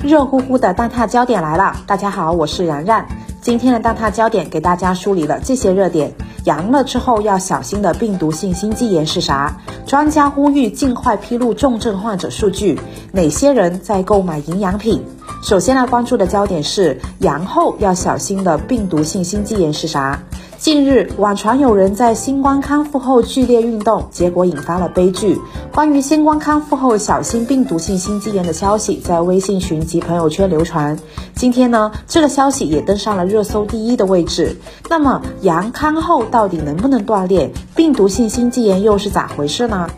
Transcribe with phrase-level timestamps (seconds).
[0.00, 1.74] 热乎乎的蛋挞焦点来了！
[1.84, 3.04] 大家好，我是然然。
[3.40, 6.12] 今天的蛋挞焦点给大家梳理了这些热点：
[6.44, 9.56] 阳了之后要小心的病毒性心肌炎是啥？
[9.86, 12.78] 专家呼吁尽快披露重症患者数据。
[13.10, 15.04] 哪些人在购买营养品？
[15.42, 20.22] 首先要关注的焦点是阳后要小心的病毒性心肌炎是啥？
[20.58, 25.40] 近日，网传有人在新冠康复后剧烈运动，结果引发了悲剧。
[25.72, 30.98] 关于新冠康复后小心病毒性心肌炎的消息，在微信群及朋友圈流传。
[31.36, 34.56] 今天呢，这个消息也登上了热搜第一的位置。
[34.90, 37.52] 那么，阳康后到底能不能锻炼？
[37.76, 39.88] 病毒性心肌炎又是咋回事呢？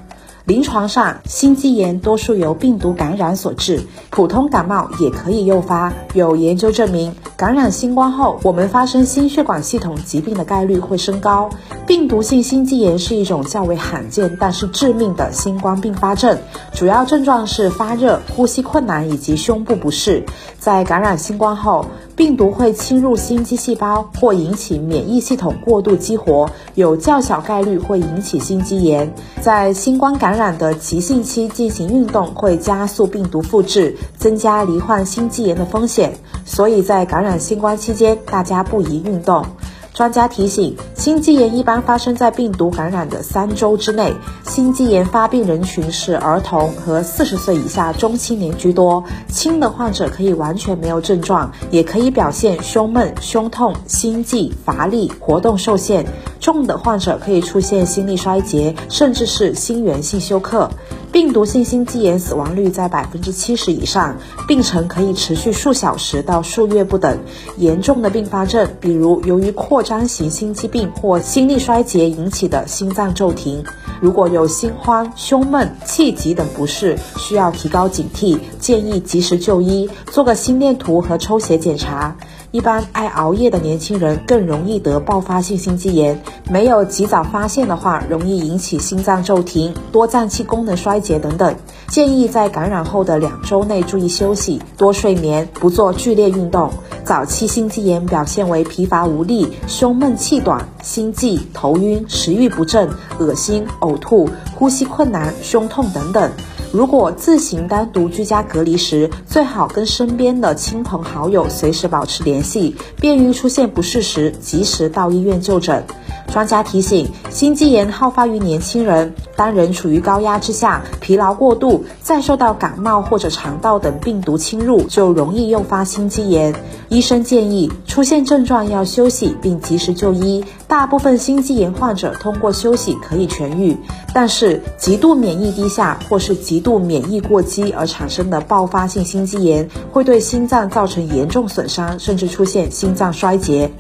[0.50, 5.92] 临床上，心肌炎多数由病毒感染所致，普通感冒也可以诱发。
[6.12, 11.50] 有研究证明，感染新冠后，我们发生心血管系统疾病的概率会升高。
[11.86, 16.36] 病毒性心肌炎是一种较为罕见但是致命的新冠并发症，
[16.74, 20.24] 主要症状是发热、呼吸困难以及胸部不适。
[20.60, 29.10] 在感染新冠后，病毒会侵入心肌细胞，或引起免疫系统过度激活，有较小概率会引起心肌炎。
[29.40, 36.12] 在新冠感染的急性期进行运动，会加速病毒复制，增加罹患心肌炎的风险。
[36.45, 39.46] 所以在感染新冠期间，大家不宜运动。
[39.93, 44.15] 专家提醒，心肌炎一般发生在病毒感染的三周之内。
[44.47, 49.05] 心肌炎发病人群是儿童和四十岁以下中青年居多。
[49.29, 56.07] 轻的患者可以完全没有症状，也可以表现胸闷、胸痛、心悸、乏力、活动受限。
[56.41, 60.71] 重的患者可以出现心力衰竭，甚至是心源性休克。
[61.13, 64.16] 病毒性心肌炎死亡率在百分之七十以上，
[64.47, 67.19] 病程可以持续数小时到数月不等。
[67.56, 73.65] 严重的并发症，比如由于扩张型心肌病或心力衰竭引起的心脏骤停。
[74.00, 82.16] 如果有心慌、胸闷、气急等不适，需要提高警惕，建议及时就医，做个心电图和抽血检查。
[82.53, 86.20] 一般爱熬夜的年轻人更容易得爆发性心肌炎，
[86.50, 91.54] 没有及早发现的话，容易引起心脏骤停、多脏器功能衰竭等等。
[91.86, 96.72] 建议在感染后的两周内注意休息，多睡眠，不做剧烈运动。
[97.04, 102.88] 早期心肌炎表现为疲乏无力、胸闷气短、心悸、头晕、食欲不振、
[103.20, 106.30] 恶心、呕吐、呼吸困难、胸痛等等。
[106.72, 115.84] 如果自行单独居家隔离时，最好跟身边的亲朋好友随时保持联系，便于出现不适时及时到医院就诊。
[116.32, 126.54] 专家提醒，心肌炎好发于年轻人，当人处于高压之下，疲劳过度，再受到感冒或者肠道等病毒侵入，就容易诱发心肌炎。
[126.88, 130.44] 医生建议，出现症状要休息并及时就医。
[130.69, 133.76] 大部分心肌炎患者通过休息可以痊愈，
[134.14, 143.72] 但是极度免疫低下或是极度免疫过激而产生的爆发性心肌炎，会对心脏造成严重损伤，甚至出现心脏衰竭。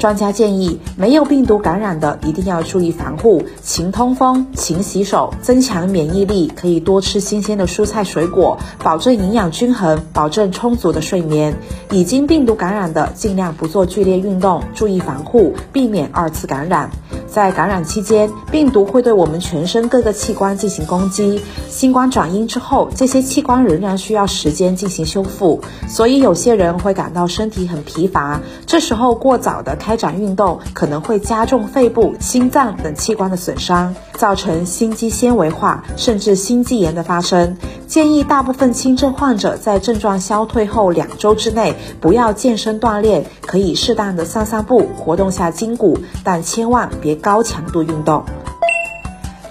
[0.00, 6.50] 专家建议，没有病毒感染的一定要注意防护，勤通风、勤洗手，增强免疫力。
[6.56, 11.54] 可以多吃新鲜的蔬菜水果，保证营养均衡，保证充足的睡眠。
[11.90, 16.88] 已经病毒感染的，尽量不做剧烈运动，注意防护，避免二次感染。
[17.30, 21.40] 在感染期间，病毒会对我们全身各个器官进行攻击。
[21.68, 28.40] 新冠转阴之后，这些器官仍然需要时间进行修复，所以有些人会感到身体很疲乏。
[28.66, 37.56] 这时候过早的开展运动，可能会加重肺部、心脏等器官的损伤，造成心肌纤维化，甚至心肌炎的发生。
[37.86, 48.24] 建议大部分轻症患者在症状消退后两周之内不要健身锻炼，可以适当的散散步，活动下筋骨，但千万别高强度运动。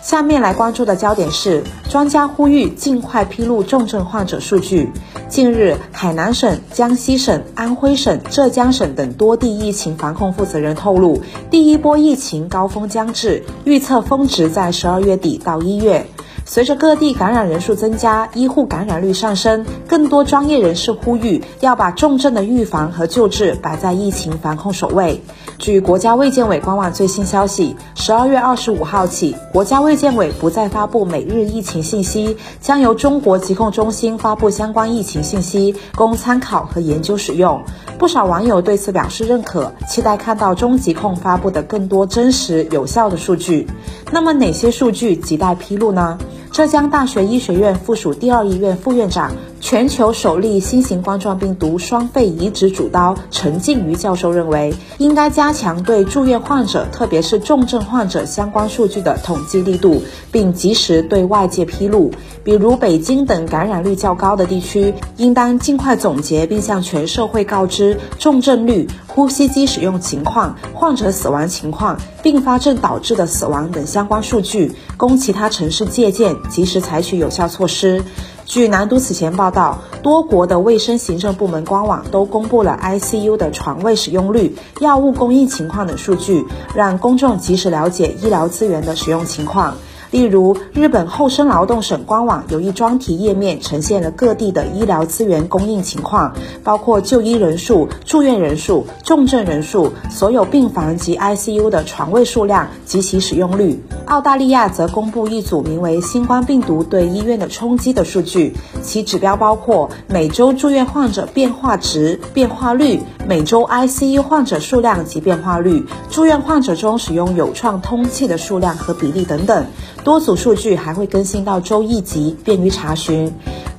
[0.01, 4.91] 下面来关注的焦点是，专家呼吁尽快披露重症患者数据。
[5.27, 11.21] 近日，海南省、江西省、安徽省、浙江省等多地疫情防控负责人透露，
[11.51, 16.07] 第一波疫情高峰将至，预测峰值在十二月底到一月。
[16.49, 25.21] 随着各地感染人数增加，医护感染率上升，更多专业人士呼吁要把重症的预防和救治摆在疫情防控首位。
[25.59, 37.61] 据国家卫健委官网最新消息，十二月二十五号起，国家卫健委不再发布每日疫情信息，将由中国疾控中心发布相关疫情信息，供参考和研究使用。
[37.99, 43.67] 不少网友对此表示认可，期待看到中疾控发布的更多真实有效的数据。
[44.09, 46.17] 那么哪些数据亟待披露呢？
[46.51, 49.31] 浙江大学医学院附属第二医院副院长。
[49.61, 60.01] 全球首例新型冠状病毒双肺移植主刀陈静瑜教授认为，应该加强对住院患者，特别是重症患者相关数据的统计力度，
[60.31, 62.11] 并及时对外界披露。
[62.43, 78.01] 比如北京等感染率较高的地区，应当尽快总结并向全社会告知重症率、呼吸机使用情况、患者死亡情况、并发症导致的死亡等相关数据，供其他城市借鉴，及时采取有效措施。
[78.49, 86.43] 据南都此前报道，多国的卫生行政部门官网都公布了 ICU 的床位使用率、药物供应情况等数据，
[86.73, 89.75] 让公众及时了解医疗资源的使用情况。
[90.11, 96.33] 例如，日本厚生劳动省官网有一专题页面，呈现了各地的医疗资源供应情况，
[96.63, 103.83] 包括就医人数、住院人数、重症人数、所有病房及 ICU 的床位数量及其使用率。
[104.07, 119.67] 澳大利亚则公布一组名为“新冠病毒对医院的冲击”的数据，其指标包括每周住院患者变化值、变化率、每周 ICU 患者数量及变化率、住院患者中使用有创通气的数量和比例等等。
[120.03, 123.31] 多组数据还会更新到周一级，便于查询。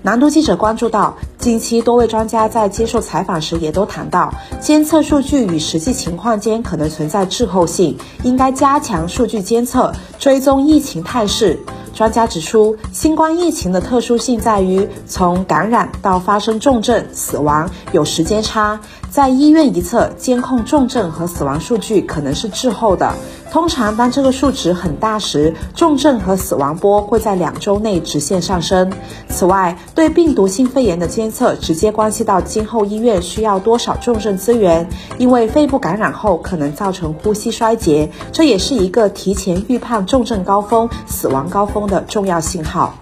[0.03, 11.59] 南都记者关注到，近期多位专家在接受采访时也都谈到，监测数据与实际情况间可能存在滞后性，应该加强数据监测，追踪疫情态势。
[12.01, 18.81] 专家指出，新冠疫情的特殊性在于，从感染到发生重症、死亡有时间差，
[19.11, 23.13] 在医院一侧监控重症和死亡数据可能是滞后的。
[23.51, 28.93] 通常，当这个数值很大时，重症和死亡波会在两周内直线上升。
[29.29, 34.89] 此外，对病毒性肺炎的监测直接关系到今后医院需要多少重症资源，
[35.19, 42.95] 因为肺部感染后可能造成呼吸衰竭，这也是一个提前预判重症高峰、死亡高峰的重要信号。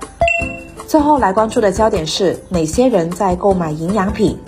[0.86, 4.38] 最后来关注的焦点是哪些人在购买营养品？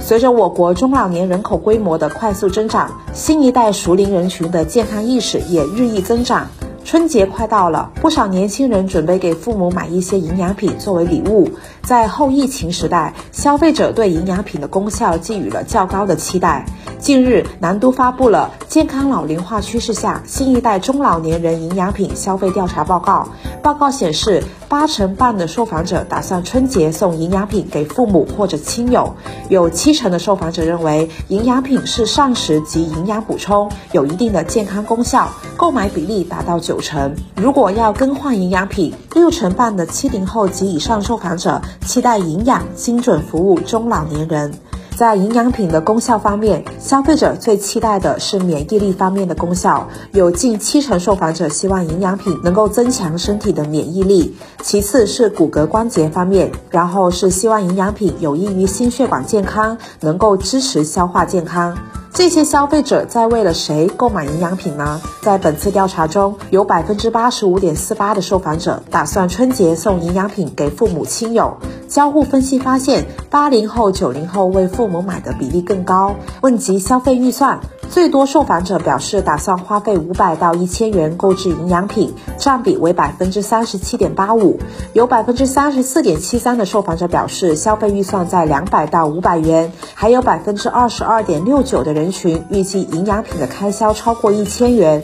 [0.00, 6.48] 随着我国中老年人口规模的快速增长，新一代熟龄人群的健康意识也日益增长。
[6.84, 11.50] 春节快到了，不少年轻人准备给父母买一些营养品作为礼物。
[11.82, 16.64] 在后疫情时代，消费者对营养品的功效寄予了较高的期待。
[16.98, 23.26] 近日，南都发布了《健康老龄化趋势下新一代中老年人营养品消费调查报告》。
[23.62, 29.14] 报告显示，八成半的受访者打算春节送营养品给父母或者亲友，
[29.48, 37.16] 有七成的受访者认为营养品是膳食及营养补充，有一定的健康功效，购买比例达到九成。
[37.34, 44.52] 如果要更换营养品，六成半的七零后及以上受访者期待营养精准服务中老年人。
[44.96, 54.36] 在营养品的功效方面，消费者最期待的是免疫力方面的功效，有近七成受访者希望营养品能够增强身体的免疫力。
[54.62, 61.78] 其次是骨骼关节方面，然后是希望营养品有益于心血管健康，能够支持消化健康。
[62.12, 65.00] 这些消费者在为了谁购买营养品呢？
[65.22, 71.56] 在本次调查中，有百分之八十五点四八的受访者打算春节送营养品给父母亲友。
[71.88, 76.16] 交互分析发现，八零后、九零后为父母买的比例更高。
[76.42, 77.60] 问及消费预算。
[77.90, 84.60] 最多受访者表示打算花费五百到一千元购置营养品，占比为百分之三十七点八五。
[84.92, 95.02] 有百分之三十四点七三的受访者表示消费预算在两百到五百元，还有百分之二十二点六九的人群预计营养品的开销超过一千元。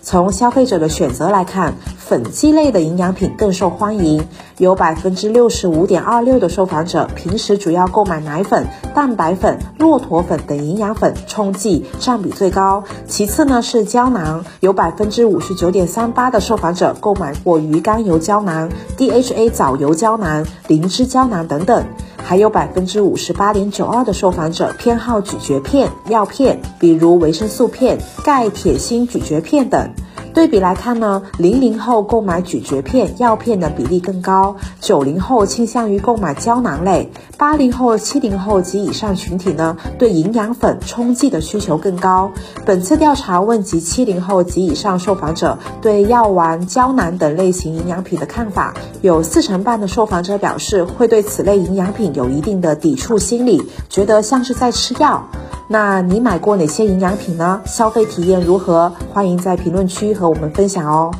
[0.00, 1.74] 从消费者的选择来看，
[2.08, 4.26] 粉剂类的营养品更受欢迎，
[4.56, 21.84] 有百分之六十五点二六的受访者平时主要购买奶粉、蛋白粉、骆驼粉等营养粉冲剂占比最高，其次呢是胶囊，有百分之五十九点三八的受访者购买过鱼肝油胶囊、DHA 藻油胶囊、灵芝胶囊等等。
[22.16, 29.92] 还有百分之五十八点九二的受访者偏好咀嚼片、药片，比如维生素片、钙、铁、锌咀嚼片等。
[30.38, 42.30] 对比来看呢，零零后购买咀嚼片、药片的比例更高，九零后倾向于购买胶囊类，八零后、七零后及以上群体呢，对营养粉冲剂的需求更高。
[42.64, 55.28] 本次调查问及七零后及以上受访者对药丸、胶囊等类型营养品的看法，有四成半的受访者表示会对此类营养品有一定的抵触心理，觉得像是在吃药。
[55.70, 57.60] 那你买过哪些营养品呢？
[57.66, 58.90] 消费体验如何？
[59.12, 61.12] 欢迎在评论区和我们分享哦。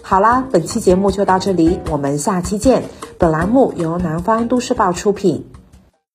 [0.00, 2.84] 好啦，本期节目就到这里，我们下期见。
[3.18, 5.44] 本栏目由南方都市报出品。